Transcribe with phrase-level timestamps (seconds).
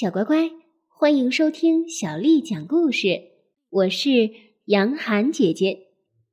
[0.00, 0.52] 小乖乖，
[0.86, 3.20] 欢迎收听小丽讲故事。
[3.68, 4.30] 我是
[4.66, 5.88] 杨涵姐姐。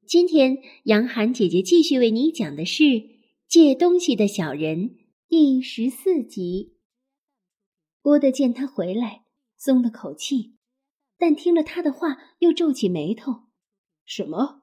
[0.06, 2.84] 今天，杨涵姐姐继续为你讲的是
[3.48, 4.90] 《借东西的小人》
[5.28, 6.76] 第十四集。
[8.04, 9.24] 波德见他回来，
[9.58, 10.54] 松了口气，
[11.18, 13.46] 但听了他的话，又皱起眉头。
[14.06, 14.62] 什么？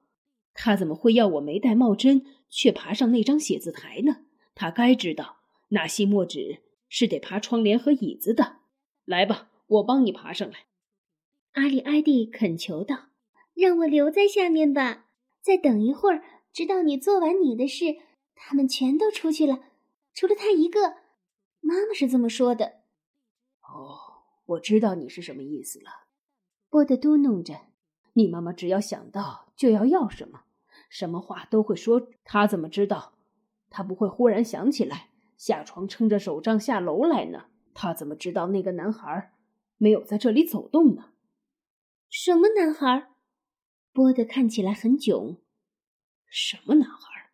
[0.53, 4.21] 他怎么会要我没戴帽针，却爬上那张写字台呢？
[4.55, 5.39] 他该知道，
[5.71, 8.62] 那些墨纸是得爬窗帘和椅子的。
[9.05, 10.65] 来吧，我帮你爬上来。
[11.53, 13.09] 阿里埃蒂恳求道
[13.53, 15.05] ：“让我留在下面吧，
[15.41, 17.97] 再等一会儿，直到你做完你的事。
[18.35, 19.59] 他们全都出去了，
[20.13, 20.95] 除了他一个。
[21.61, 22.79] 妈妈是这么说的。”
[23.61, 23.99] 哦，
[24.45, 25.91] 我知道你是什么意思了。
[26.69, 27.61] 波德嘟哝着
[28.13, 30.43] ：“你妈妈只要想到就要要什么，
[30.89, 32.07] 什么话都会说。
[32.23, 33.13] 她怎么知道？
[33.69, 39.33] 他不会忽然想起来下床撑着手杖下楼来呢？”他怎么知道那个男孩
[39.77, 41.13] 没有在这里走动呢？
[42.09, 43.09] 什么男孩？
[43.91, 45.41] 波德看起来很囧。
[46.27, 47.31] 什么男孩？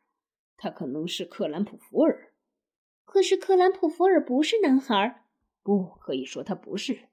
[0.58, 2.33] 他可能是克兰普福尔。
[3.05, 5.25] 可是克兰普福尔不是男孩。
[5.61, 7.09] 不可以说他不是，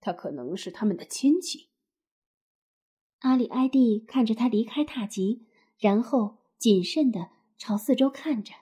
[0.00, 1.70] 他可能是他们的亲戚。
[3.18, 8.54] 阿里埃蒂看着他离开塔吉，然后谨慎的朝四周看着。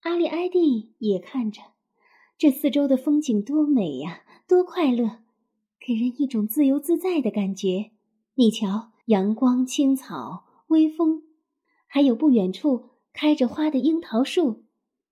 [0.00, 1.73] 阿里埃蒂也看着。
[2.44, 5.22] 这四周的风景多美呀，多快乐，
[5.80, 7.92] 给人一种自由自在的感觉。
[8.34, 11.22] 你瞧，阳光、青草、微风，
[11.86, 14.64] 还有不远处开着花的樱桃树，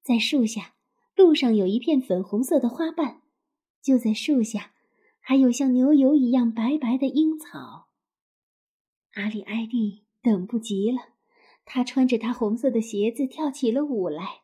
[0.03, 0.75] 在树下，
[1.17, 3.23] 路上有一片粉红色的花瓣，
[3.81, 4.73] 就在树下，
[5.19, 7.89] 还有像牛油一样白白的樱草。
[9.15, 10.99] 阿里埃蒂等不及了，
[11.65, 14.43] 他穿着他红色的鞋子跳起了舞来。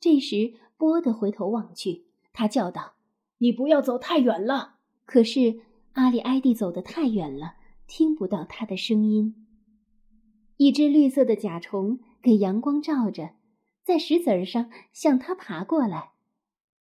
[0.00, 0.54] 这时。
[0.78, 2.94] 波德回头望去，他叫道
[3.38, 5.60] ：“你不要走太远了。”可是
[5.94, 9.46] 阿里埃蒂走得太远了，听不到他的声音。
[10.56, 13.30] 一只绿色的甲虫给阳光照着，
[13.82, 16.12] 在石子儿上向他爬过来。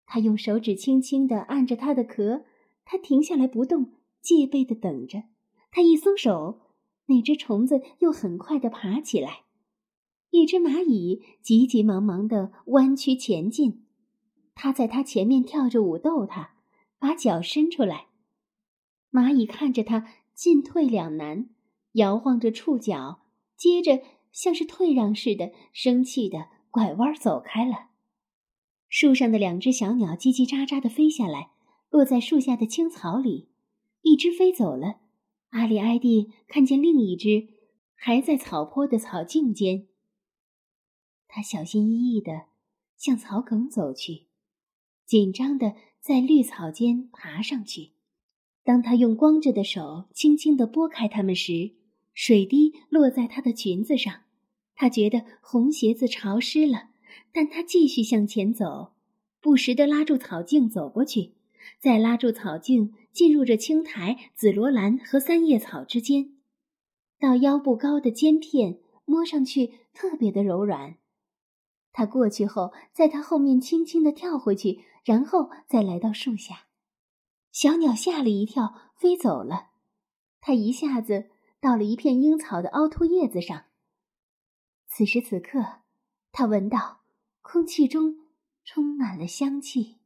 [0.05, 2.45] 他用手指轻轻地按着它的壳，
[2.85, 5.25] 它停下来不动，戒备地等着。
[5.71, 6.61] 他一松手，
[7.07, 9.45] 那只虫子又很快地爬起来。
[10.31, 13.86] 一只蚂蚁急急忙忙地弯曲前进。
[14.57, 16.55] 他在他前面跳着舞逗他，
[16.99, 18.07] 把脚伸出来。
[19.13, 21.51] 蚂蚁看着他进退两难，
[21.93, 23.21] 摇晃着触角，
[23.55, 24.03] 接着
[24.33, 27.91] 像是退让似的，生气的拐弯走开了。
[28.89, 31.51] 树上的两只小鸟叽叽喳喳的飞下来，
[31.91, 33.51] 落在树下的青草里。
[34.01, 35.01] 一只飞走了，
[35.51, 37.49] 阿里埃蒂看见另一只
[37.95, 39.89] 还在草坡的草茎间。
[41.29, 42.47] 他小心翼翼的
[42.97, 44.26] 向草梗走去。
[45.07, 47.93] 紧张的在绿草间爬上去。
[48.65, 51.73] 当他用光着的手轻轻地拨开它们时，
[52.13, 54.23] 水滴落在她的裙子上。
[54.75, 56.91] 他觉得红鞋子潮湿了，
[57.33, 58.93] 但他继续向前走，
[59.41, 61.33] 不时地拉住草茎走过去，
[61.79, 66.33] 再拉住草茎进入这青苔、紫罗兰和三叶草之间，
[67.19, 70.97] 到腰部高的尖片，摸上去特别的柔软。
[71.97, 74.85] 他过去后，在他后面轻轻地跳回去。
[75.03, 76.67] 然后再来到树下，
[77.53, 79.71] 小鸟吓了一跳，飞走了。
[80.43, 83.65] 它一下子到了一片樱草的凹凸叶子上。
[84.87, 85.83] 此时此刻，
[86.33, 87.01] 他闻到
[87.41, 88.27] 空气中
[88.63, 89.97] 充满了香气，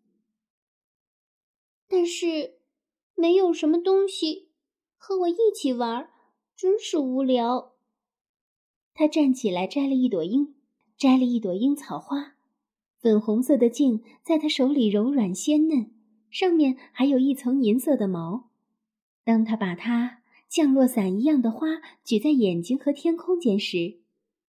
[1.88, 2.60] 但是
[3.16, 4.50] 没有什么东西
[4.96, 6.08] 和我一起玩，
[6.54, 7.72] 真是无聊。
[8.94, 10.54] 他站起来，摘了一朵樱，
[11.00, 12.34] 摘了一朵樱草花。
[12.98, 15.90] 粉红色的茎在他手里柔软鲜嫩，
[16.30, 18.50] 上面还有一层银色的毛。
[19.24, 24.00] 当他把它降落伞一样的花举在眼睛和天空间时，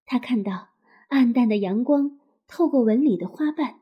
[0.06, 0.72] 他看到
[1.08, 2.20] 暗淡的阳光
[2.50, 3.80] 透过纹理的花瓣。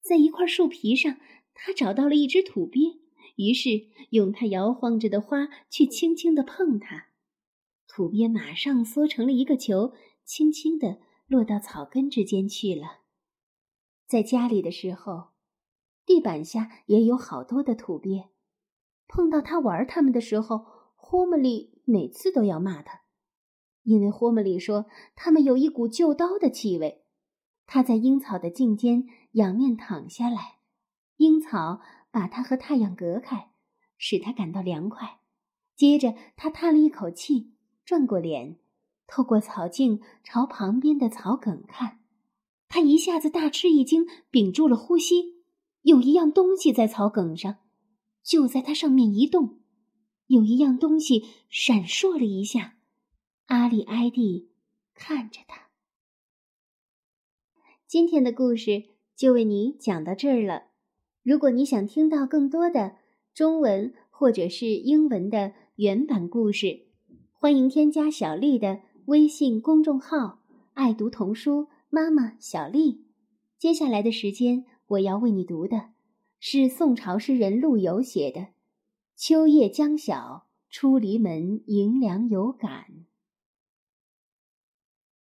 [0.00, 1.16] 在一块树皮上，
[1.54, 3.00] 他找到了一只土鳖，
[3.34, 7.06] 于是用它摇晃着的花去轻轻地碰它，
[7.88, 9.92] 土鳖马上缩成了一个球，
[10.24, 13.00] 轻轻地落到草根之间去了。
[14.06, 15.28] 在家里的时候，
[16.04, 18.30] 地板下也有好多的土鳖。
[19.06, 20.66] 碰到他玩他们的时候，
[20.96, 23.02] 霍姆利每次都要骂他，
[23.82, 27.04] 因为霍姆利说他们有一股旧刀的气味。
[27.66, 30.58] 他在樱草的茎间仰面躺下来，
[31.16, 31.80] 樱草
[32.10, 33.50] 把他和太阳隔开，
[33.96, 35.20] 使他感到凉快。
[35.74, 37.54] 接着，他叹了一口气，
[37.84, 38.58] 转过脸，
[39.06, 42.00] 透过草茎朝旁边的草梗看。
[42.68, 45.34] 他一下子大吃一惊，屏住了呼吸。
[45.82, 47.58] 有一样东西在草梗上，
[48.22, 49.60] 就在它上面移动，
[50.26, 52.78] 有一样东西闪烁了一下。
[53.46, 54.50] 阿里埃蒂
[54.94, 55.68] 看着他。
[57.86, 58.84] 今天的故事
[59.14, 60.64] 就为你讲到这儿了。
[61.22, 62.96] 如果你想听到更多的
[63.34, 66.86] 中文或者是英文的原版故事，
[67.32, 70.38] 欢迎添加小丽的微信公众号
[70.72, 73.04] “爱读童书妈妈小丽”。
[73.58, 75.90] 接下来的时间，我要为你读的
[76.40, 78.40] 是宋朝诗人陆游写的
[79.14, 82.86] 《秋夜将晓出篱门迎凉有感》。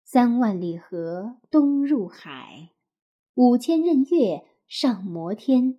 [0.05, 2.69] 三万里河东入海，
[3.33, 5.77] 五千仞岳上摩天。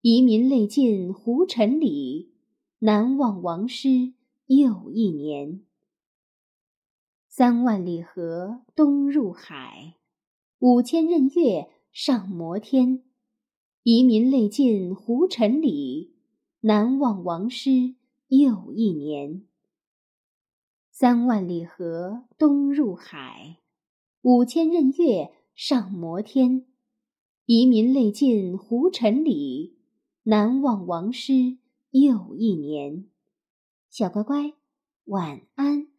[0.00, 2.30] 遗民泪尽胡尘里，
[2.78, 4.12] 南望王师
[4.46, 5.62] 又一年。
[7.38, 9.96] 三万里河东入海，
[10.58, 13.02] 五千仞岳上摩天。
[13.82, 16.14] 遗民泪尽胡尘里，
[16.60, 17.94] 南望王师
[18.28, 19.42] 又一年。
[20.90, 23.58] 三万里河东入海，
[24.22, 26.64] 五千仞岳上摩天。
[27.44, 29.76] 遗民泪尽胡尘里，
[30.22, 31.58] 南望王师
[31.90, 33.04] 又一年。
[33.90, 34.54] 小乖乖，
[35.04, 35.95] 晚安。